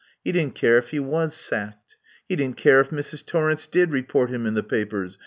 [0.23, 1.97] He didn't care if he was sacked.
[2.27, 3.23] He didn't care if Mrs.
[3.23, 5.19] Torrence did report him in the papers.